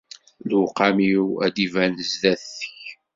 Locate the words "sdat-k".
2.11-2.59